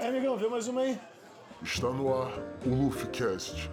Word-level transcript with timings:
É, 0.00 0.06
amigão, 0.06 0.36
vê 0.36 0.46
mais 0.46 0.68
uma 0.68 0.82
aí. 0.82 0.96
Está 1.60 1.88
no 1.88 2.14
ar 2.14 2.30
o 2.64 2.68
LuffyCast. 2.68 3.68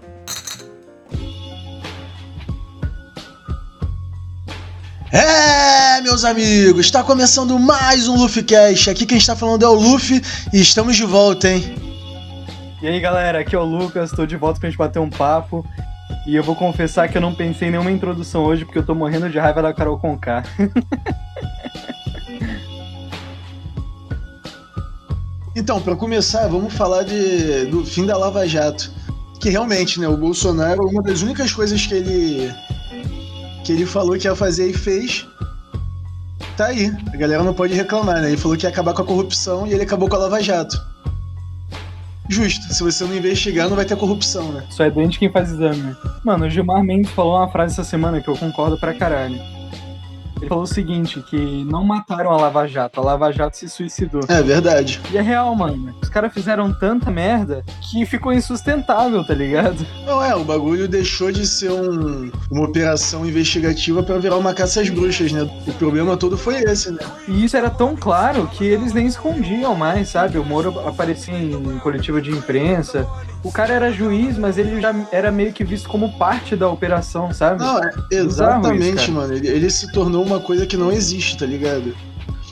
É, 5.12 6.02
meus 6.02 6.26
amigos, 6.26 6.88
está 6.88 7.04
começando 7.04 7.60
mais 7.60 8.08
um 8.08 8.16
LuffyCast. 8.18 8.90
Aqui 8.90 9.06
quem 9.06 9.20
está 9.20 9.36
falando 9.36 9.64
é 9.64 9.68
o 9.68 9.74
Luffy 9.74 10.20
e 10.52 10.60
estamos 10.60 10.96
de 10.96 11.06
volta, 11.06 11.48
hein? 11.48 11.76
E 12.82 12.88
aí 12.88 13.00
galera, 13.00 13.42
aqui 13.42 13.56
é 13.56 13.60
o 13.60 13.64
Lucas, 13.64 14.10
tô 14.10 14.26
de 14.26 14.36
volta 14.36 14.60
pra 14.60 14.68
gente 14.68 14.80
bater 14.80 14.98
um 14.98 15.12
papo. 15.12 15.64
E 16.26 16.36
eu 16.36 16.42
vou 16.42 16.56
confessar 16.56 17.08
que 17.08 17.16
eu 17.16 17.22
não 17.22 17.36
pensei 17.36 17.68
em 17.68 17.72
nenhuma 17.72 17.92
introdução 17.92 18.44
hoje, 18.44 18.66
porque 18.66 18.80
eu 18.80 18.86
tô 18.86 18.96
morrendo 18.96 19.30
de 19.30 19.38
raiva 19.38 19.62
da 19.62 19.72
Carol 19.72 20.00
Conká. 20.00 20.44
Então, 25.56 25.82
para 25.82 25.96
começar, 25.96 26.48
vamos 26.48 26.74
falar 26.74 27.04
de, 27.04 27.66
do 27.68 27.86
fim 27.86 28.06
da 28.06 28.18
Lava 28.18 28.46
Jato. 28.46 28.92
Que 29.40 29.50
realmente, 29.50 30.00
né, 30.00 30.08
o 30.08 30.18
Bolsonaro, 30.18 30.88
uma 30.88 31.02
das 31.02 31.22
únicas 31.22 31.54
coisas 31.54 31.86
que 31.86 31.94
ele 31.94 32.54
que 33.64 33.72
ele 33.72 33.86
falou 33.86 34.16
que 34.18 34.28
ia 34.28 34.36
fazer 34.36 34.70
e 34.70 34.74
fez, 34.74 35.26
tá 36.56 36.68
aí. 36.68 36.96
A 37.12 37.18
galera 37.18 37.44
não 37.44 37.54
pode 37.54 37.74
reclamar, 37.74 38.22
né? 38.22 38.28
Ele 38.28 38.38
falou 38.38 38.56
que 38.56 38.66
ia 38.66 38.70
acabar 38.70 38.94
com 38.94 39.02
a 39.02 39.06
corrupção 39.06 39.66
e 39.66 39.74
ele 39.74 39.82
acabou 39.82 40.08
com 40.08 40.16
a 40.16 40.20
Lava 40.20 40.42
Jato. 40.42 40.80
Justo, 42.30 42.74
se 42.74 42.84
você 42.84 43.04
não 43.04 43.16
investigar, 43.16 43.68
não 43.68 43.76
vai 43.76 43.86
ter 43.86 43.96
corrupção, 43.96 44.52
né? 44.52 44.64
Só 44.70 44.84
é 44.84 44.92
doente 44.92 45.18
quem 45.18 45.32
faz 45.32 45.52
exame. 45.52 45.78
né? 45.82 45.96
Mano, 46.24 46.46
o 46.46 46.50
Gilmar 46.50 46.84
Mendes 46.84 47.12
falou 47.12 47.38
uma 47.38 47.48
frase 47.48 47.74
essa 47.74 47.84
semana 47.84 48.22
que 48.22 48.28
eu 48.28 48.36
concordo 48.36 48.78
pra 48.78 48.94
caralho. 48.94 49.40
Ele 50.38 50.48
falou 50.50 50.64
o 50.64 50.68
seguinte, 50.68 51.22
que 51.22 51.64
não 51.66 51.84
mataram 51.84 52.32
a 52.32 52.38
Lava 52.38 52.68
Jato, 52.68 53.00
a 53.00 53.04
Lava 53.04 53.32
Jato 53.32 53.58
se 53.58 53.70
suicidou. 53.70 54.22
É 54.28 54.42
verdade. 54.44 55.00
E 55.12 55.18
é 55.18 55.22
real, 55.22 55.56
mano. 55.56 55.96
Os 56.02 56.10
caras 56.10 56.34
fizeram 56.34 56.74
tanta 56.74 57.10
merda 57.10 57.64
que 57.82 58.06
ficou 58.06 58.34
insustentável, 58.34 59.24
tá 59.26 59.34
ligado? 59.34 59.86
Não 60.06 60.24
é, 60.24 60.36
o 60.36 60.44
bagulho 60.44 60.88
deixou 60.88 61.32
de 61.32 61.48
ser 61.48 61.72
um- 61.72 62.32
uma 62.52 62.66
operação 62.66 63.26
investigativa 63.26 64.04
pra 64.04 64.18
virar 64.18 64.38
uma 64.38 64.54
caça 64.54 64.82
às 64.82 64.90
bruxas, 64.90 65.32
né? 65.32 65.44
O 65.68 65.74
problema 65.74 66.16
todo 66.18 66.38
foi 66.38 66.56
esse, 66.64 66.92
né? 66.92 67.00
E 67.28 67.44
isso 67.46 67.56
era 67.56 67.70
tão 67.70 67.96
claro 67.96 68.48
que 68.48 68.66
eles 68.66 68.94
nem 68.94 69.08
escondiam 69.08 69.74
mais, 69.76 70.10
sabe? 70.10 70.38
O 70.38 70.46
Moro 70.46 70.80
aparecia 70.88 71.34
em 71.38 71.80
coletiva 71.80 72.22
de 72.22 72.32
imprensa. 72.32 73.08
O 73.46 73.52
cara 73.52 73.76
era 73.76 73.92
juiz, 73.92 74.40
mas 74.40 74.58
ele 74.58 74.82
já 74.82 74.92
era 75.12 75.32
meio 75.32 75.54
que 75.54 75.64
visto 75.64 75.88
como 75.88 76.18
parte 76.18 76.56
da 76.56 76.68
operação, 76.68 77.32
sabe? 77.32 77.60
Não, 77.60 77.78
é 77.78 77.92
exatamente, 78.10 79.04
isso, 79.04 79.12
mano. 79.12 79.34
Ele, 79.36 79.48
ele 79.48 79.70
se 79.70 79.92
tornou 79.92 80.26
uma 80.26 80.40
coisa 80.40 80.66
que 80.66 80.76
não 80.76 80.92
existe, 80.92 81.38
tá 81.38 81.46
ligado? 81.46 81.96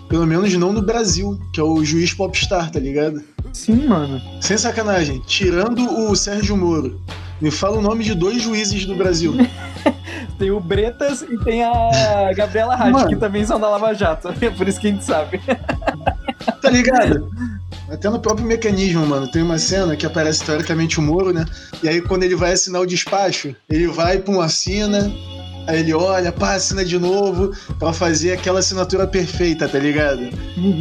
Pelo 0.07 0.27
menos 0.27 0.53
não 0.53 0.71
no 0.71 0.83
Brasil, 0.83 1.39
que 1.51 1.59
é 1.59 1.63
o 1.63 1.83
juiz 1.83 2.13
popstar, 2.13 2.69
tá 2.69 2.79
ligado? 2.79 3.23
Sim, 3.51 3.87
mano. 3.87 4.21
Sem 4.39 4.55
sacanagem, 4.55 5.19
tirando 5.25 5.83
o 6.07 6.15
Sérgio 6.15 6.55
Moro, 6.55 7.01
me 7.41 7.49
fala 7.49 7.79
o 7.79 7.81
nome 7.81 8.03
de 8.03 8.13
dois 8.13 8.43
juízes 8.43 8.85
do 8.85 8.93
Brasil. 8.93 9.33
Tem 10.37 10.51
o 10.51 10.59
Bretas 10.59 11.21
e 11.21 11.37
tem 11.37 11.63
a 11.63 12.31
Gabriela 12.35 12.75
Mano. 12.75 13.07
que 13.07 13.15
também 13.15 13.45
são 13.45 13.59
da 13.59 13.69
Lava 13.69 13.93
Jato. 13.93 14.29
É 14.41 14.49
por 14.49 14.67
isso 14.67 14.79
que 14.79 14.87
a 14.87 14.89
gente 14.89 15.03
sabe. 15.03 15.39
tá 16.61 16.69
ligado? 16.69 17.29
Até 17.93 18.09
no 18.09 18.19
próprio 18.19 18.47
mecanismo, 18.47 19.05
mano. 19.05 19.29
Tem 19.29 19.43
uma 19.43 19.59
cena 19.59 19.95
que 19.95 20.03
aparece 20.03 20.43
teoricamente 20.43 20.99
o 20.99 21.01
Moro, 21.01 21.31
né? 21.31 21.45
E 21.83 21.87
aí 21.87 22.01
quando 22.01 22.23
ele 22.23 22.35
vai 22.35 22.53
assinar 22.53 22.81
o 22.81 22.87
despacho, 22.87 23.55
ele 23.69 23.85
vai 23.85 24.17
pra 24.17 24.33
uma 24.33 24.45
assina, 24.45 25.13
aí 25.67 25.79
ele 25.79 25.93
olha, 25.93 26.31
pá, 26.31 26.53
assina 26.55 26.83
de 26.83 26.97
novo, 26.99 27.51
pra 27.79 27.93
fazer 27.93 28.33
aquela 28.33 28.59
assinatura 28.59 29.07
perfeita, 29.07 29.67
tá 29.67 29.79
ligado? 29.79 30.21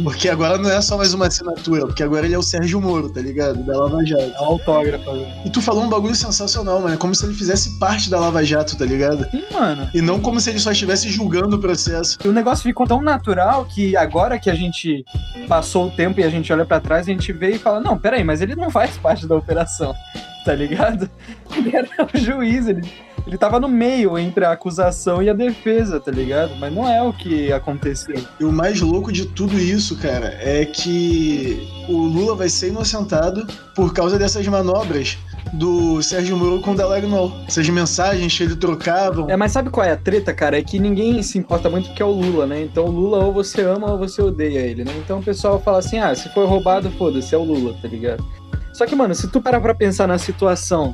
Porque 0.03 0.29
agora 0.29 0.57
não 0.57 0.69
é 0.69 0.81
só 0.81 0.97
mais 0.97 1.13
uma 1.13 1.27
assinatura, 1.27 1.85
porque 1.85 2.03
agora 2.03 2.25
ele 2.25 2.35
é 2.35 2.37
o 2.37 2.43
Sérgio 2.43 2.79
Moro, 2.81 3.09
tá 3.09 3.21
ligado? 3.21 3.63
Da 3.63 3.77
Lava 3.77 4.03
Jato. 4.05 4.23
É 4.23 4.35
autógrafo. 4.37 5.11
velho. 5.11 5.27
E 5.45 5.49
tu 5.49 5.61
falou 5.61 5.83
um 5.83 5.89
bagulho 5.89 6.15
sensacional, 6.15 6.79
mano. 6.81 6.93
É 6.93 6.97
como 6.97 7.13
se 7.13 7.25
ele 7.25 7.33
fizesse 7.33 7.77
parte 7.79 8.09
da 8.09 8.19
Lava 8.19 8.43
Jato, 8.43 8.77
tá 8.77 8.85
ligado? 8.85 9.25
Sim, 9.31 9.43
mano. 9.51 9.89
E 9.93 10.01
não 10.01 10.19
como 10.19 10.39
se 10.39 10.49
ele 10.49 10.59
só 10.59 10.71
estivesse 10.71 11.09
julgando 11.09 11.55
o 11.55 11.59
processo. 11.59 12.17
O 12.25 12.31
negócio 12.31 12.63
ficou 12.63 12.85
tão 12.87 13.01
natural 13.01 13.65
que 13.65 13.95
agora 13.95 14.39
que 14.39 14.49
a 14.49 14.55
gente 14.55 15.03
passou 15.47 15.87
o 15.87 15.91
tempo 15.91 16.19
e 16.19 16.23
a 16.23 16.29
gente 16.29 16.51
olha 16.51 16.65
pra 16.65 16.79
trás, 16.79 17.07
a 17.07 17.11
gente 17.11 17.31
vê 17.33 17.51
e 17.51 17.59
fala: 17.59 17.79
Não, 17.79 17.97
peraí, 17.97 18.23
mas 18.23 18.41
ele 18.41 18.55
não 18.55 18.69
faz 18.69 18.97
parte 18.97 19.27
da 19.27 19.35
operação, 19.35 19.93
tá 20.45 20.53
ligado? 20.53 21.09
Ele 21.55 21.75
era 21.75 21.87
o 22.11 22.17
juiz, 22.17 22.67
ele, 22.67 22.81
ele 23.25 23.37
tava 23.37 23.59
no 23.59 23.67
meio 23.67 24.17
entre 24.17 24.45
a 24.45 24.51
acusação 24.51 25.21
e 25.21 25.29
a 25.29 25.33
defesa, 25.33 25.99
tá 25.99 26.11
ligado? 26.11 26.55
Mas 26.57 26.73
não 26.73 26.87
é 26.87 27.01
o 27.01 27.13
que 27.13 27.51
aconteceu. 27.51 28.15
E 28.39 28.43
o 28.43 28.51
mais 28.51 28.81
louco 28.81 29.11
de 29.11 29.25
tudo 29.25 29.57
isso, 29.57 29.97
cara, 29.97 30.37
é 30.41 30.65
que 30.65 31.67
o 31.87 31.97
Lula 31.97 32.35
vai 32.35 32.49
ser 32.49 32.69
inocentado 32.69 33.47
por 33.75 33.93
causa 33.93 34.19
dessas 34.19 34.45
manobras 34.47 35.17
do 35.53 36.01
Sérgio 36.01 36.35
Moro 36.35 36.61
com 36.61 36.71
o 36.71 36.75
Dallagnol. 36.75 37.31
Essas 37.47 37.69
mensagens 37.69 38.35
que 38.35 38.43
ele 38.43 38.55
trocavam. 38.55 39.29
É, 39.29 39.37
mas 39.37 39.51
sabe 39.51 39.69
qual 39.69 39.85
é 39.85 39.91
a 39.91 39.97
treta, 39.97 40.33
cara? 40.33 40.57
É 40.57 40.63
que 40.63 40.79
ninguém 40.79 41.21
se 41.21 41.37
importa 41.37 41.69
muito 41.69 41.87
porque 41.87 42.01
é 42.01 42.05
o 42.05 42.11
Lula, 42.11 42.45
né? 42.45 42.63
Então 42.63 42.85
o 42.85 42.91
Lula 42.91 43.19
ou 43.19 43.31
você 43.31 43.61
ama 43.61 43.91
ou 43.91 43.97
você 43.97 44.21
odeia 44.21 44.59
ele, 44.59 44.83
né? 44.83 44.93
Então 44.97 45.19
o 45.19 45.23
pessoal 45.23 45.61
fala 45.61 45.79
assim: 45.79 45.99
ah, 45.99 46.13
se 46.15 46.29
foi 46.29 46.45
roubado, 46.45 46.89
foda-se, 46.91 47.35
é 47.35 47.37
o 47.37 47.43
Lula, 47.43 47.75
tá 47.81 47.87
ligado? 47.87 48.25
Só 48.73 48.87
que, 48.87 48.95
mano, 48.95 49.13
se 49.13 49.27
tu 49.27 49.39
parar 49.39 49.61
pra 49.61 49.75
pensar 49.75 50.07
na 50.07 50.17
situação 50.17 50.93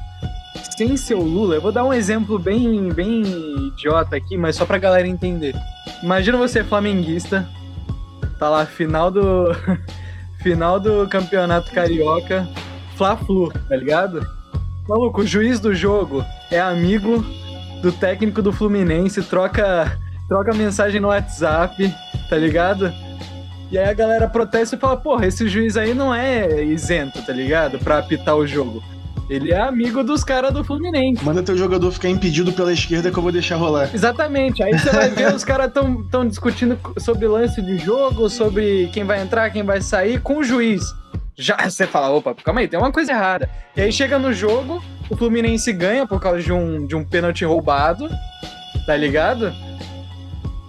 sem 0.75 0.95
ser 0.97 1.15
o 1.15 1.21
Lula, 1.21 1.55
eu 1.55 1.61
vou 1.61 1.71
dar 1.71 1.83
um 1.83 1.93
exemplo 1.93 2.39
bem, 2.39 2.89
bem 2.89 3.23
idiota 3.67 4.15
aqui, 4.15 4.37
mas 4.37 4.55
só 4.55 4.65
pra 4.65 4.77
galera 4.77 5.07
entender. 5.07 5.55
Imagina 6.01 6.37
você 6.37 6.63
flamenguista, 6.63 7.47
tá 8.37 8.49
lá, 8.49 8.65
final 8.65 9.11
do. 9.11 9.47
final 10.41 10.79
do 10.79 11.05
campeonato 11.07 11.71
carioca, 11.71 12.47
Fla-Flu, 12.95 13.51
tá 13.51 13.75
ligado? 13.75 14.25
Maluco, 14.87 15.21
o 15.21 15.27
juiz 15.27 15.59
do 15.59 15.73
jogo 15.75 16.23
é 16.49 16.59
amigo 16.59 17.23
do 17.81 17.91
técnico 17.91 18.41
do 18.41 18.51
Fluminense, 18.51 19.21
troca, 19.21 19.99
troca 20.27 20.53
mensagem 20.53 20.99
no 20.99 21.09
WhatsApp, 21.09 21.93
tá 22.29 22.37
ligado? 22.37 22.91
E 23.71 23.77
aí 23.77 23.87
a 23.87 23.93
galera 23.93 24.27
protesta 24.27 24.75
e 24.75 24.79
fala, 24.79 24.97
porra, 24.97 25.27
esse 25.27 25.47
juiz 25.47 25.77
aí 25.77 25.93
não 25.93 26.13
é 26.13 26.63
isento, 26.63 27.21
tá 27.21 27.31
ligado? 27.31 27.77
Pra 27.77 27.99
apitar 27.99 28.35
o 28.35 28.47
jogo. 28.47 28.81
Ele 29.29 29.51
é 29.51 29.61
amigo 29.61 30.03
dos 30.03 30.23
caras 30.23 30.51
do 30.51 30.63
Fluminense. 30.63 31.23
Manda 31.23 31.43
teu 31.43 31.55
jogador 31.55 31.91
ficar 31.91 32.09
impedido 32.09 32.51
pela 32.51 32.73
esquerda 32.73 33.11
que 33.11 33.17
eu 33.17 33.21
vou 33.21 33.31
deixar 33.31 33.57
rolar. 33.57 33.89
Exatamente. 33.93 34.63
Aí 34.63 34.77
você 34.77 34.89
vai 34.89 35.09
ver 35.09 35.33
os 35.33 35.43
caras 35.43 35.71
tão, 35.71 36.03
tão 36.09 36.27
discutindo 36.27 36.79
sobre 36.97 37.27
lance 37.27 37.61
de 37.61 37.77
jogo, 37.77 38.27
sobre 38.27 38.89
quem 38.91 39.03
vai 39.03 39.21
entrar, 39.21 39.51
quem 39.51 39.61
vai 39.61 39.81
sair, 39.81 40.19
com 40.19 40.37
o 40.37 40.43
juiz. 40.43 40.81
Já 41.37 41.57
você 41.69 41.85
fala, 41.85 42.09
opa, 42.09 42.33
calma 42.43 42.61
aí, 42.61 42.67
tem 42.67 42.79
uma 42.79 42.91
coisa 42.91 43.11
errada. 43.11 43.47
E 43.77 43.81
aí 43.81 43.91
chega 43.91 44.17
no 44.17 44.33
jogo, 44.33 44.83
o 45.09 45.15
Fluminense 45.15 45.71
ganha 45.71 46.07
por 46.07 46.19
causa 46.19 46.41
de 46.41 46.51
um, 46.51 46.85
de 46.85 46.95
um 46.95 47.05
pênalti 47.05 47.45
roubado, 47.45 48.09
tá 48.85 48.97
ligado? 48.97 49.53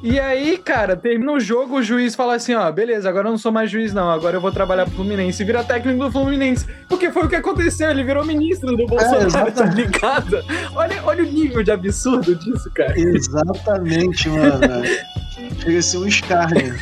E 0.02 0.18
aí, 0.18 0.56
cara, 0.56 0.96
termina 0.96 1.32
o 1.32 1.40
jogo, 1.40 1.76
o 1.76 1.82
juiz 1.82 2.14
fala 2.14 2.34
assim, 2.34 2.54
ó, 2.54 2.70
beleza, 2.72 3.08
agora 3.08 3.28
eu 3.28 3.32
não 3.32 3.38
sou 3.38 3.52
mais 3.52 3.70
juiz 3.70 3.92
não, 3.92 4.10
agora 4.10 4.36
eu 4.36 4.40
vou 4.40 4.50
trabalhar 4.50 4.86
pro 4.86 4.94
Fluminense. 4.94 5.42
E 5.42 5.46
vira 5.46 5.62
técnico 5.62 6.04
do 6.04 6.10
Fluminense. 6.10 6.66
Porque 6.88 7.10
foi 7.10 7.24
o 7.24 7.28
que 7.28 7.36
aconteceu, 7.36 7.90
ele 7.90 8.02
virou 8.02 8.24
ministro 8.24 8.74
do 8.76 8.86
Bolsonaro, 8.86 9.30
tá 9.30 9.46
exatamente. 9.48 9.76
ligado? 9.76 10.42
Olha, 10.74 11.02
olha 11.04 11.22
o 11.22 11.26
nível 11.26 11.62
de 11.62 11.70
absurdo 11.70 12.34
disso, 12.34 12.70
cara. 12.74 12.98
Exatamente, 12.98 14.28
mano. 14.30 14.84
Chega 15.58 15.78
a 15.78 15.82
ser 15.82 15.98
um 15.98 16.06
escárnio. 16.06 16.74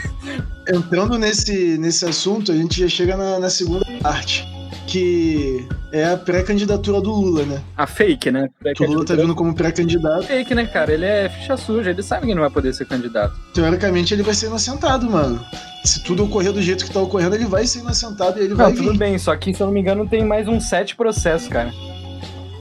Entrando 0.69 1.19
nesse, 1.19 1.77
nesse 1.79 2.05
assunto, 2.05 2.53
a 2.53 2.55
gente 2.55 2.81
já 2.81 2.89
chega 2.89 3.17
na, 3.17 3.41
na 3.41 3.51
segunda 3.51 3.85
parte, 4.01 4.47
que 4.87 5.67
é 5.93 6.05
a 6.13 6.17
pré-candidatura 6.17 7.01
do 7.01 7.11
Lula, 7.11 7.45
né? 7.45 7.61
A 7.77 7.87
fake, 7.87 8.31
né? 8.31 8.49
Que 8.77 8.85
o 8.85 8.91
Lula 8.91 9.05
tá 9.05 9.15
vindo 9.15 9.35
como 9.35 9.55
pré-candidato. 9.55 10.25
fake, 10.25 10.55
né, 10.55 10.67
cara? 10.67 10.93
Ele 10.93 11.05
é 11.07 11.29
ficha 11.29 11.57
suja, 11.57 11.91
ele 11.91 12.03
sabe 12.03 12.27
que 12.27 12.35
não 12.35 12.43
vai 12.43 12.51
poder 12.51 12.75
ser 12.75 12.85
candidato. 12.87 13.35
Teoricamente, 13.55 14.13
ele 14.15 14.23
vai 14.23 14.35
ser 14.35 14.47
inocentado, 14.47 15.11
mano. 15.11 15.41
Se 15.85 16.03
tudo 16.05 16.25
ocorrer 16.25 16.53
do 16.53 16.61
jeito 16.61 16.85
que 16.85 16.93
tá 16.93 17.01
ocorrendo, 17.01 17.35
ele 17.35 17.47
vai 17.47 17.67
ser 17.67 17.79
inocentado 17.81 18.39
e 18.39 18.45
ele 18.45 18.55
vai 18.55 18.67
Não, 18.69 18.75
tudo 18.77 18.93
vir. 18.93 18.99
bem, 18.99 19.19
só 19.19 19.35
que 19.37 19.55
se 19.55 19.61
eu 19.63 19.67
não 19.67 19.75
me 19.75 19.81
engano 19.81 20.07
tem 20.09 20.25
mais 20.25 20.47
uns 20.49 20.65
sete 20.69 20.95
processos, 20.97 21.49
cara. 21.49 21.73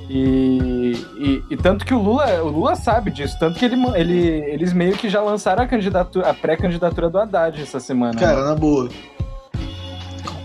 E, 0.10 0.94
e, 1.20 1.44
e 1.50 1.58
tanto 1.58 1.86
que 1.86 1.94
o 1.94 2.02
Lula, 2.02 2.42
o 2.42 2.48
Lula 2.48 2.76
sabe 2.76 3.12
disso, 3.12 3.36
tanto 3.38 3.60
que 3.60 3.66
ele, 3.66 3.76
ele, 3.96 4.20
eles 4.54 4.72
meio 4.72 4.94
que 4.96 5.10
já 5.10 5.22
lançaram 5.22 5.64
a 5.64 5.68
candidatura, 5.68 6.30
a 6.30 6.34
pré-candidatura 6.34 7.10
do 7.10 7.18
Haddad 7.20 7.62
essa 7.62 7.80
semana. 7.82 8.14
né? 8.14 8.20
Cara, 8.20 8.46
na 8.46 8.56
boa. 8.56 8.88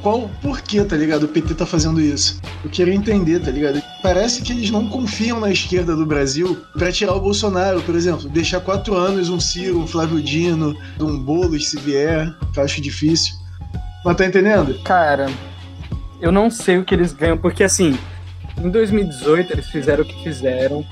Qual 0.03 0.29
por 0.43 0.61
que, 0.61 0.83
tá 0.85 0.97
ligado? 0.97 1.25
O 1.25 1.29
PT 1.29 1.55
tá 1.55 1.65
fazendo 1.65 2.01
isso? 2.01 2.41
Eu 2.65 2.71
queria 2.71 2.93
entender, 2.93 3.39
tá 3.39 3.53
ligado? 3.53 3.81
Parece 4.03 4.43
que 4.43 4.53
eles 4.53 4.69
não 4.69 4.89
confiam 4.89 5.39
na 5.39 5.51
esquerda 5.51 5.95
do 5.95 6.05
Brasil 6.05 6.61
pra 6.77 6.91
tirar 6.91 7.15
o 7.15 7.21
Bolsonaro, 7.21 7.81
por 7.83 7.95
exemplo. 7.95 8.29
Deixar 8.29 8.61
quatro 8.61 8.97
anos 8.97 9.29
um 9.29 9.39
Ciro, 9.39 9.79
um 9.79 9.87
Flávio 9.87 10.21
Dino, 10.21 10.77
um 11.01 11.17
Boulos, 11.17 11.71
se 11.71 11.79
vier, 11.79 12.35
que 12.53 12.59
eu 12.59 12.65
acho 12.65 12.81
difícil. 12.81 13.35
Mas 14.05 14.17
tá 14.17 14.27
entendendo? 14.27 14.77
Cara, 14.83 15.31
eu 16.21 16.33
não 16.33 16.51
sei 16.51 16.79
o 16.79 16.85
que 16.85 16.95
eles 16.95 17.13
ganham, 17.13 17.39
porque 17.39 17.63
assim, 17.63 17.97
em 18.59 18.71
2018 18.71 19.53
eles 19.53 19.67
fizeram 19.67 20.03
o 20.03 20.07
que 20.07 20.21
fizeram 20.25 20.85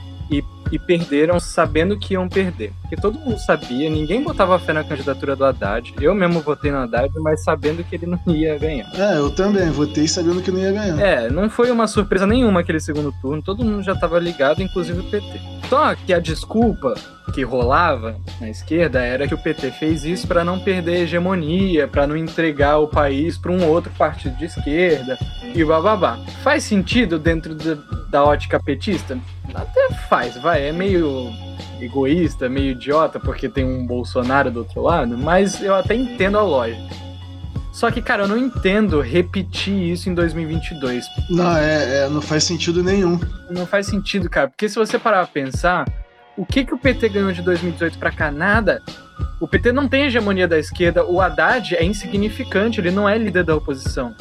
e 0.70 0.78
perderam 0.78 1.38
sabendo 1.40 1.98
que 1.98 2.14
iam 2.14 2.28
perder. 2.28 2.72
Porque 2.82 2.96
todo 2.96 3.18
mundo 3.18 3.38
sabia, 3.38 3.88
ninguém 3.88 4.22
botava 4.22 4.58
fé 4.58 4.72
na 4.72 4.84
candidatura 4.84 5.36
do 5.36 5.44
Haddad. 5.44 5.94
Eu 6.00 6.14
mesmo 6.14 6.40
votei 6.40 6.70
no 6.70 6.78
Haddad, 6.78 7.12
mas 7.20 7.42
sabendo 7.42 7.84
que 7.84 7.96
ele 7.96 8.06
não 8.06 8.20
ia 8.34 8.58
ganhar. 8.58 8.90
É, 8.94 9.18
eu 9.18 9.30
também, 9.30 9.70
votei 9.70 10.06
sabendo 10.06 10.42
que 10.42 10.50
não 10.50 10.60
ia 10.60 10.72
ganhar. 10.72 11.00
É, 11.00 11.30
não 11.30 11.48
foi 11.48 11.70
uma 11.70 11.86
surpresa 11.86 12.26
nenhuma 12.26 12.60
aquele 12.60 12.80
segundo 12.80 13.12
turno, 13.20 13.42
todo 13.42 13.64
mundo 13.64 13.82
já 13.82 13.92
estava 13.92 14.18
ligado, 14.18 14.62
inclusive 14.62 15.00
o 15.00 15.04
PT. 15.04 15.40
Só 15.68 15.94
que 15.94 16.12
a 16.12 16.18
desculpa 16.18 16.94
que 17.30 17.42
rolava 17.42 18.16
na 18.40 18.50
esquerda 18.50 19.00
era 19.00 19.28
que 19.28 19.34
o 19.34 19.38
PT 19.38 19.70
fez 19.72 20.04
isso 20.04 20.26
para 20.26 20.44
não 20.44 20.58
perder 20.58 20.96
a 20.96 21.00
hegemonia, 21.00 21.86
para 21.86 22.06
não 22.06 22.16
entregar 22.16 22.78
o 22.78 22.88
país 22.88 23.38
para 23.38 23.52
um 23.52 23.64
outro 23.64 23.92
partido 23.96 24.36
de 24.36 24.46
esquerda 24.46 25.16
e 25.54 25.64
bababá. 25.64 26.18
Faz 26.42 26.64
sentido 26.64 27.18
dentro 27.18 27.54
da 28.10 28.24
ótica 28.24 28.58
petista? 28.58 29.16
Até 29.54 29.90
faz, 30.08 30.36
vai. 30.36 30.68
É 30.68 30.72
meio 30.72 31.32
egoísta, 31.80 32.48
meio 32.48 32.72
idiota, 32.72 33.18
porque 33.18 33.48
tem 33.48 33.64
um 33.64 33.86
Bolsonaro 33.86 34.50
do 34.50 34.60
outro 34.60 34.82
lado, 34.82 35.16
mas 35.16 35.62
eu 35.62 35.74
até 35.74 35.94
entendo 35.94 36.38
a 36.38 36.42
lógica. 36.42 37.10
Só 37.72 37.90
que, 37.90 38.02
cara, 38.02 38.24
eu 38.24 38.28
não 38.28 38.36
entendo 38.36 39.00
repetir 39.00 39.74
isso 39.74 40.10
em 40.10 40.14
2022. 40.14 41.06
Não, 41.30 41.56
é, 41.56 42.04
é, 42.04 42.08
não 42.08 42.20
faz 42.20 42.44
sentido 42.44 42.82
nenhum. 42.82 43.18
Não 43.48 43.64
faz 43.64 43.86
sentido, 43.86 44.28
cara. 44.28 44.48
Porque 44.48 44.68
se 44.68 44.74
você 44.74 44.98
parar 44.98 45.26
pra 45.26 45.42
pensar, 45.42 45.86
o 46.36 46.44
que, 46.44 46.64
que 46.64 46.74
o 46.74 46.78
PT 46.78 47.08
ganhou 47.08 47.32
de 47.32 47.42
2018 47.42 47.98
pra 47.98 48.10
cá? 48.10 48.30
Nada. 48.30 48.82
O 49.40 49.46
PT 49.46 49.72
não 49.72 49.88
tem 49.88 50.04
hegemonia 50.04 50.48
da 50.48 50.58
esquerda. 50.58 51.04
O 51.04 51.20
Haddad 51.20 51.76
é 51.76 51.84
insignificante, 51.84 52.80
ele 52.80 52.90
não 52.90 53.08
é 53.08 53.16
líder 53.16 53.44
da 53.44 53.54
oposição. 53.54 54.14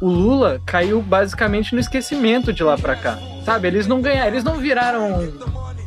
O 0.00 0.08
Lula 0.08 0.60
caiu 0.64 1.02
basicamente 1.02 1.74
no 1.74 1.80
esquecimento 1.80 2.52
de 2.52 2.62
lá 2.62 2.76
pra 2.76 2.96
cá. 2.96 3.18
Sabe? 3.44 3.68
Eles 3.68 3.86
não 3.86 4.00
ganharam, 4.00 4.28
eles 4.28 4.44
não 4.44 4.56
viraram. 4.56 5.32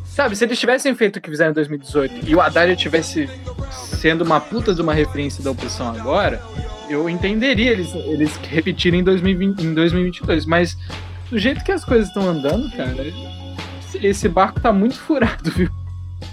Sabe, 0.05 0.35
se 0.35 0.45
eles 0.45 0.59
tivessem 0.59 0.93
feito 0.93 1.17
o 1.17 1.21
que 1.21 1.29
fizeram 1.29 1.51
em 1.51 1.55
2018 1.55 2.29
e 2.29 2.35
o 2.35 2.41
Haddad 2.41 2.75
tivesse 2.75 3.27
sendo 3.71 4.23
uma 4.23 4.39
puta 4.39 4.73
de 4.73 4.81
uma 4.81 4.93
referência 4.93 5.43
da 5.43 5.49
oposição 5.49 5.89
agora, 5.89 6.39
eu 6.87 7.09
entenderia 7.09 7.71
eles, 7.71 7.93
eles 7.95 8.35
repetirem 8.49 8.99
em, 8.99 9.03
2020, 9.03 9.61
em 9.61 9.73
2022. 9.73 10.45
Mas 10.45 10.77
do 11.29 11.39
jeito 11.39 11.63
que 11.63 11.71
as 11.71 11.83
coisas 11.83 12.09
estão 12.09 12.29
andando, 12.29 12.69
cara, 12.75 13.05
esse 14.01 14.29
barco 14.29 14.59
tá 14.59 14.71
muito 14.71 14.99
furado, 14.99 15.49
viu? 15.49 15.69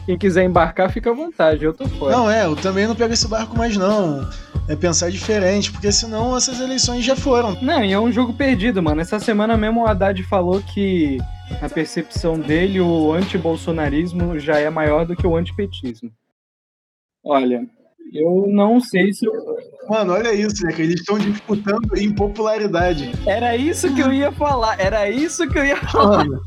Quem 0.04 0.18
quiser 0.18 0.44
embarcar, 0.44 0.90
fica 0.90 1.10
à 1.10 1.14
vontade, 1.14 1.64
eu 1.64 1.72
tô 1.72 1.86
fora. 1.88 2.16
Não, 2.16 2.30
é, 2.30 2.44
eu 2.44 2.56
também 2.56 2.86
não 2.86 2.94
pego 2.94 3.12
esse 3.12 3.28
barco 3.28 3.56
mais 3.56 3.76
não. 3.76 4.28
É 4.70 4.76
pensar 4.76 5.10
diferente, 5.10 5.72
porque 5.72 5.90
senão 5.90 6.36
essas 6.36 6.60
eleições 6.60 7.04
já 7.04 7.16
foram. 7.16 7.60
Não, 7.60 7.84
e 7.84 7.92
é 7.92 7.98
um 7.98 8.12
jogo 8.12 8.32
perdido, 8.32 8.80
mano. 8.80 9.00
Essa 9.00 9.18
semana 9.18 9.56
mesmo 9.56 9.82
o 9.82 9.84
Haddad 9.84 10.22
falou 10.22 10.62
que, 10.62 11.18
na 11.60 11.68
percepção 11.68 12.38
dele, 12.38 12.80
o 12.80 13.12
antibolsonarismo 13.12 14.38
já 14.38 14.60
é 14.60 14.70
maior 14.70 15.04
do 15.04 15.16
que 15.16 15.26
o 15.26 15.34
antipetismo. 15.34 16.12
Olha, 17.24 17.66
eu 18.12 18.46
não 18.46 18.80
sei 18.80 19.12
se. 19.12 19.26
Mano, 19.88 20.12
olha 20.12 20.32
isso, 20.32 20.64
né? 20.64 20.72
Que 20.72 20.82
eles 20.82 21.00
estão 21.00 21.18
disputando 21.18 21.96
em 21.96 22.14
popularidade. 22.14 23.10
Era 23.26 23.56
isso 23.56 23.92
que 23.92 24.00
eu 24.00 24.12
ia 24.12 24.30
falar, 24.30 24.78
era 24.78 25.10
isso 25.10 25.48
que 25.48 25.58
eu 25.58 25.64
ia 25.64 25.78
falar. 25.78 26.18
Mano, 26.18 26.44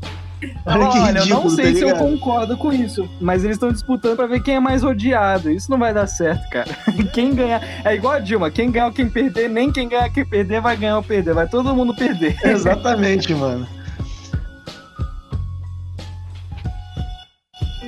olha 0.66 0.88
que 0.88 0.98
Olha, 0.98 1.18
eu 1.18 1.22
ridículo, 1.22 1.44
não 1.44 1.50
sei 1.50 1.72
tá 1.72 1.78
se 1.78 1.84
eu 1.84 1.96
concordo 1.96 2.56
com 2.56 2.72
isso, 2.72 3.08
mas 3.20 3.44
eles 3.44 3.56
estão 3.56 3.72
disputando 3.72 4.16
pra 4.16 4.26
ver 4.26 4.42
quem 4.42 4.56
é 4.56 4.60
mais 4.60 4.82
odiado. 4.82 5.50
Isso 5.50 5.70
não 5.70 5.78
vai 5.78 5.92
dar 5.92 6.06
certo, 6.06 6.48
cara. 6.50 6.70
Quem 7.12 7.34
ganhar. 7.34 7.62
É 7.84 7.94
igual 7.94 8.14
a 8.14 8.18
Dilma: 8.18 8.50
quem 8.50 8.70
ganhar 8.70 8.86
ou 8.86 8.92
quem 8.92 9.08
perder, 9.08 9.48
nem 9.48 9.70
quem 9.70 9.88
ganhar 9.88 10.10
quem 10.10 10.24
perder 10.24 10.60
vai 10.60 10.76
ganhar 10.76 10.96
ou 10.96 11.02
perder. 11.02 11.34
Vai 11.34 11.48
todo 11.48 11.74
mundo 11.74 11.94
perder. 11.94 12.36
Exatamente, 12.44 13.34
mano. 13.34 13.66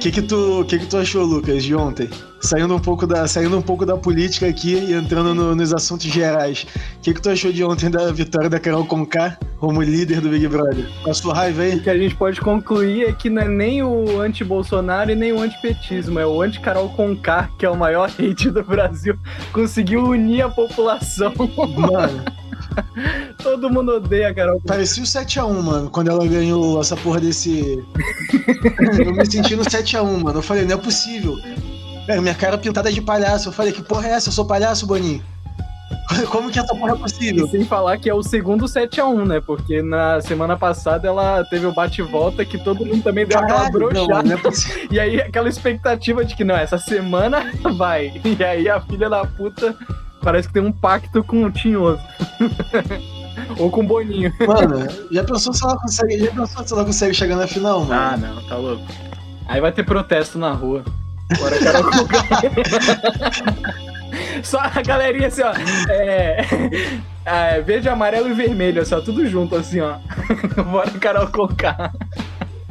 Que 0.00 0.10
que 0.12 0.22
tu, 0.22 0.64
que 0.68 0.78
que 0.78 0.86
tu 0.86 0.96
achou, 0.98 1.24
Lucas, 1.24 1.64
de 1.64 1.74
ontem? 1.74 2.08
Saindo 2.40 2.74
um 2.74 2.78
pouco 2.78 3.06
da, 3.06 3.26
saindo 3.26 3.56
um 3.58 3.62
pouco 3.62 3.84
da 3.84 3.96
política 3.96 4.46
aqui 4.46 4.74
e 4.74 4.92
entrando 4.92 5.34
no- 5.34 5.54
nos 5.54 5.72
assuntos 5.74 6.06
gerais. 6.06 6.66
O 6.98 7.00
que 7.00 7.14
que 7.14 7.20
tu 7.20 7.28
achou 7.30 7.50
de 7.50 7.64
ontem 7.64 7.90
da 7.90 8.12
vitória 8.12 8.48
da 8.48 8.60
Carol 8.60 8.84
Conká 8.86 9.36
como 9.58 9.82
líder 9.82 10.20
do 10.20 10.28
Big 10.28 10.46
Brother? 10.46 10.86
Passou 11.04 11.32
raiva 11.32 11.62
aí? 11.62 11.76
O 11.76 11.82
que 11.82 11.90
a 11.90 11.98
gente 11.98 12.14
pode 12.14 12.40
concluir 12.40 13.04
é 13.08 13.12
que 13.12 13.28
não 13.28 13.42
é 13.42 13.48
nem 13.48 13.82
o 13.82 14.20
anti-Bolsonaro 14.20 15.10
e 15.10 15.14
nem 15.16 15.32
o 15.32 15.40
antipetismo, 15.40 16.18
é 16.20 16.26
o 16.26 16.40
anti-Carol 16.40 16.88
Conká, 16.90 17.48
que 17.58 17.66
é 17.66 17.70
o 17.70 17.76
maior 17.76 18.08
hate 18.18 18.50
do 18.50 18.62
Brasil. 18.62 19.18
Conseguiu 19.52 20.04
unir 20.04 20.42
a 20.42 20.48
população. 20.48 21.32
Mano, 21.76 22.22
Todo 23.42 23.70
mundo 23.70 23.92
odeia 23.96 24.28
a 24.28 24.34
Carol 24.34 24.60
parecia 24.66 25.02
o 25.02 25.06
7x1, 25.06 25.62
mano, 25.62 25.90
quando 25.90 26.10
ela 26.10 26.26
ganhou 26.26 26.80
essa 26.80 26.96
porra 26.96 27.20
desse. 27.20 27.82
eu 29.04 29.12
me 29.12 29.26
senti 29.26 29.54
no 29.56 29.62
7x1, 29.62 30.22
mano. 30.22 30.38
Eu 30.38 30.42
falei, 30.42 30.64
não 30.64 30.74
é 30.74 30.78
possível. 30.80 31.36
É, 32.08 32.20
minha 32.20 32.34
cara 32.34 32.56
pintada 32.58 32.92
de 32.92 33.00
palhaço. 33.00 33.48
Eu 33.48 33.52
falei, 33.52 33.72
que 33.72 33.82
porra 33.82 34.08
é 34.08 34.12
essa? 34.12 34.28
Eu 34.28 34.32
sou 34.32 34.44
palhaço, 34.46 34.86
Boninho? 34.86 35.22
Como 36.30 36.50
que 36.50 36.58
essa 36.58 36.74
porra 36.74 36.92
é 36.92 36.96
E 36.96 36.98
possível? 36.98 37.48
sem 37.48 37.64
falar 37.64 37.98
que 37.98 38.08
é 38.08 38.14
o 38.14 38.22
segundo 38.22 38.66
7x1, 38.66 39.26
né? 39.26 39.40
Porque 39.40 39.82
na 39.82 40.20
semana 40.20 40.56
passada 40.56 41.06
ela 41.08 41.44
teve 41.44 41.66
o 41.66 41.72
bate-volta 41.72 42.44
que 42.44 42.58
todo 42.58 42.84
mundo 42.84 43.02
também 43.02 43.26
deu 43.26 43.38
aquela 43.38 43.70
Caralho, 43.70 43.72
não, 43.92 44.06
broxada. 44.06 44.28
mano, 44.28 44.40
não 44.42 44.50
é. 44.50 44.86
E 44.90 45.00
aí 45.00 45.20
aquela 45.20 45.48
expectativa 45.48 46.24
de 46.24 46.34
que 46.36 46.44
não, 46.44 46.56
essa 46.56 46.78
semana 46.78 47.52
vai. 47.76 48.20
E 48.24 48.42
aí 48.44 48.68
a 48.68 48.80
filha 48.80 49.10
da 49.10 49.24
puta 49.24 49.76
parece 50.26 50.48
que 50.48 50.54
tem 50.54 50.62
um 50.62 50.72
pacto 50.72 51.22
com 51.22 51.44
o 51.44 51.52
Tinhoso. 51.52 52.02
Ou 53.60 53.70
com 53.70 53.82
o 53.82 53.86
Boninho. 53.86 54.32
Mano, 54.44 54.88
já 55.12 55.22
pensou 55.22 55.52
se 55.52 55.62
ela 55.62 55.78
consegue, 55.78 56.18
já 56.18 56.32
pensou 56.32 56.66
se 56.66 56.72
ela 56.72 56.84
consegue 56.84 57.14
chegar 57.14 57.36
na 57.36 57.46
final, 57.46 57.84
mano? 57.84 57.92
Ah, 57.94 58.16
não, 58.16 58.42
tá 58.48 58.56
louco. 58.56 58.82
Aí 59.46 59.60
vai 59.60 59.70
ter 59.70 59.84
protesto 59.84 60.36
na 60.36 60.50
rua. 60.50 60.82
Bora, 61.38 61.58
Carol 61.60 61.84
Conká. 61.84 62.26
Só 64.42 64.58
a 64.58 64.82
galerinha 64.82 65.28
assim, 65.28 65.42
ó. 65.42 65.52
É, 65.88 66.44
é, 67.24 67.60
verde, 67.60 67.88
amarelo 67.88 68.28
e 68.28 68.32
vermelho, 68.32 68.82
assim, 68.82 68.96
ó, 68.96 69.00
tudo 69.00 69.24
junto, 69.28 69.54
assim, 69.54 69.80
ó. 69.80 69.98
Bora, 70.64 70.90
Carol 70.98 71.28
Conká. 71.28 71.92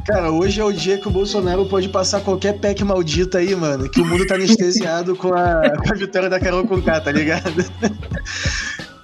Cara, 0.06 0.30
hoje 0.30 0.60
é 0.60 0.64
o 0.64 0.72
dia 0.72 0.98
que 0.98 1.08
o 1.08 1.10
Bolsonaro 1.10 1.66
pode 1.66 1.88
passar 1.88 2.20
qualquer 2.20 2.60
PEC 2.60 2.84
maldita 2.84 3.38
aí, 3.38 3.56
mano. 3.56 3.90
Que 3.90 4.00
o 4.00 4.04
mundo 4.04 4.24
tá 4.24 4.36
anestesiado 4.36 5.16
com 5.16 5.34
a, 5.34 5.76
com 5.82 5.92
a 5.92 5.96
vitória 5.96 6.30
da 6.30 6.38
Carol 6.38 6.64
Conká, 6.64 7.00
tá 7.00 7.10
ligado? 7.10 7.64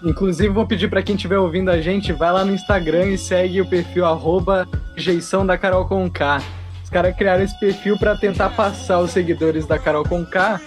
Inclusive, 0.04 0.48
vou 0.48 0.64
pedir 0.64 0.88
pra 0.88 1.02
quem 1.02 1.16
estiver 1.16 1.38
ouvindo 1.38 1.72
a 1.72 1.80
gente, 1.80 2.12
vai 2.12 2.32
lá 2.32 2.44
no 2.44 2.54
Instagram 2.54 3.06
e 3.06 3.18
segue 3.18 3.60
o 3.60 3.66
perfil 3.66 4.04
arroba 4.04 4.68
rejeição 4.94 5.44
da 5.44 5.58
Carol 5.58 5.86
Conká. 5.86 6.40
Os 6.84 6.90
caras 6.90 7.16
criaram 7.16 7.42
esse 7.42 7.58
perfil 7.58 7.98
pra 7.98 8.16
tentar 8.16 8.50
passar 8.50 9.00
os 9.00 9.10
seguidores 9.10 9.66
da 9.66 9.80
Carol 9.80 10.04
Conká 10.04 10.60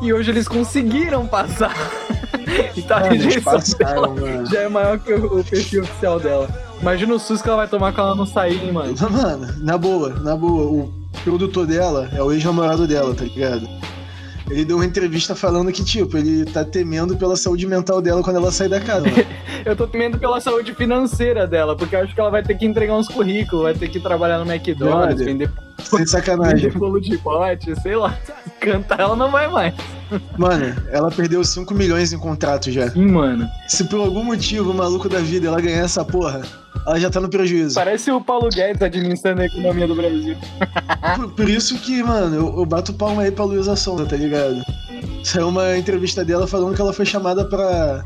e 0.00 0.12
hoje 0.12 0.30
eles 0.30 0.46
conseguiram 0.46 1.26
passar. 1.26 1.74
e 2.76 2.82
tá 2.82 2.98
a 2.98 3.08
rejeição 3.08 3.42
passaram, 3.54 4.46
já 4.46 4.60
é 4.60 4.68
maior 4.68 4.96
que 5.00 5.12
o, 5.12 5.40
o 5.40 5.44
perfil 5.44 5.82
oficial 5.82 6.20
dela. 6.20 6.71
Imagina 6.82 7.14
o 7.14 7.18
susto 7.18 7.44
que 7.44 7.48
ela 7.48 7.58
vai 7.58 7.68
tomar 7.68 7.92
quando 7.92 8.08
ela 8.08 8.16
não 8.16 8.26
sair, 8.26 8.60
hein, 8.62 8.72
mano. 8.72 8.92
Mano, 9.08 9.46
na 9.60 9.78
boa, 9.78 10.10
na 10.10 10.34
boa, 10.36 10.64
o 10.64 10.92
produtor 11.22 11.64
dela 11.64 12.10
é 12.12 12.20
o 12.20 12.32
ex-namorado 12.32 12.88
dela, 12.88 13.14
tá 13.14 13.22
ligado? 13.24 13.68
Ele 14.50 14.64
deu 14.64 14.76
uma 14.76 14.84
entrevista 14.84 15.34
falando 15.34 15.70
que, 15.72 15.84
tipo, 15.84 16.18
ele 16.18 16.44
tá 16.44 16.64
temendo 16.64 17.16
pela 17.16 17.36
saúde 17.36 17.66
mental 17.66 18.02
dela 18.02 18.22
quando 18.22 18.36
ela 18.36 18.50
sair 18.50 18.68
da 18.68 18.80
casa. 18.80 19.06
Eu 19.64 19.76
tô 19.76 19.86
temendo 19.86 20.18
pela 20.18 20.40
saúde 20.40 20.74
financeira 20.74 21.46
dela, 21.46 21.76
porque 21.76 21.94
eu 21.94 22.00
acho 22.00 22.12
que 22.12 22.20
ela 22.20 22.30
vai 22.30 22.42
ter 22.42 22.56
que 22.56 22.66
entregar 22.66 22.94
uns 22.96 23.06
currículos, 23.06 23.62
vai 23.62 23.72
ter 23.74 23.86
que 23.88 24.00
trabalhar 24.00 24.44
no 24.44 24.52
McDonald's, 24.52 25.24
vender, 25.24 25.48
Sem 25.78 26.04
sacanagem. 26.04 26.68
vender 26.68 26.74
bolo 26.80 27.00
de 27.00 27.16
pote, 27.18 27.80
sei 27.80 27.94
lá. 27.94 28.18
Cantar 28.58 28.98
ela 28.98 29.14
não 29.14 29.30
vai 29.30 29.46
mais. 29.46 29.72
Mano, 30.36 30.74
ela 30.90 31.12
perdeu 31.12 31.44
5 31.44 31.72
milhões 31.74 32.12
em 32.12 32.18
contrato 32.18 32.72
já. 32.72 32.90
Sim, 32.90 33.06
mano. 33.06 33.48
Se 33.68 33.84
por 33.84 34.00
algum 34.00 34.24
motivo, 34.24 34.72
o 34.72 34.74
maluco 34.74 35.08
da 35.08 35.20
vida, 35.20 35.46
ela 35.46 35.60
ganhar 35.60 35.84
essa 35.84 36.04
porra, 36.04 36.42
ela 36.86 36.98
já 36.98 37.10
tá 37.10 37.20
no 37.20 37.28
prejuízo. 37.28 37.74
Parece 37.74 38.10
o 38.10 38.20
Paulo 38.20 38.48
Guedes 38.48 38.82
administrando 38.82 39.42
a 39.42 39.46
economia 39.46 39.86
do 39.86 39.94
Brasil. 39.94 40.36
Por, 41.16 41.30
por 41.32 41.48
isso 41.48 41.78
que, 41.78 42.02
mano, 42.02 42.36
eu, 42.36 42.58
eu 42.58 42.66
bato 42.66 42.92
palma 42.92 43.22
aí 43.22 43.30
pra 43.30 43.44
Luísa 43.44 43.76
Sonza, 43.76 44.06
tá 44.06 44.16
ligado? 44.16 44.62
Saiu 45.22 45.48
uma 45.48 45.76
entrevista 45.76 46.24
dela 46.24 46.46
falando 46.46 46.74
que 46.74 46.80
ela 46.80 46.92
foi 46.92 47.06
chamada 47.06 47.44
pra 47.44 48.04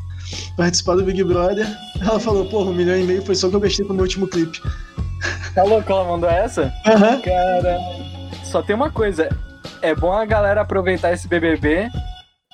participar 0.57 0.97
do 0.97 1.05
Big 1.05 1.23
Brother. 1.25 1.67
Ela 2.01 2.21
falou, 2.21 2.45
porra, 2.47 2.71
um 2.71 2.75
milhão 2.75 2.99
e 2.99 3.05
meio 3.05 3.23
foi 3.23 3.35
só 3.35 3.49
que 3.49 3.57
eu 3.57 3.61
gastei 3.61 3.85
pro 3.85 3.95
meu 3.95 4.05
último 4.05 4.27
clipe. 4.27 4.61
Tá 5.55 5.63
louco 5.63 5.91
ela 5.91 6.05
mandou 6.05 6.29
essa? 6.29 6.73
Aham. 6.87 7.21
Cara, 7.21 7.79
só 8.45 8.63
tem 8.63 8.77
uma 8.77 8.91
coisa. 8.91 9.29
É 9.81 9.95
bom 9.95 10.13
a 10.13 10.25
galera 10.25 10.61
aproveitar 10.61 11.13
esse 11.13 11.27
BBB, 11.29 11.89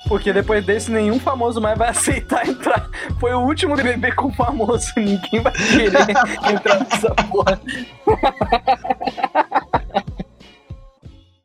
porque 0.07 0.33
depois 0.33 0.65
desse 0.65 0.91
nenhum 0.91 1.19
famoso 1.19 1.61
mais 1.61 1.77
vai 1.77 1.89
aceitar 1.93 2.47
entrar. 2.47 2.89
Foi 3.19 3.33
o 3.33 3.41
último 3.41 3.75
BBB 3.75 4.11
com 4.13 4.31
famoso, 4.31 4.91
ninguém 4.97 5.41
vai 5.41 5.53
querer 5.53 6.09
entrar 6.51 6.79
nessa 6.79 7.13
porra. 7.15 7.59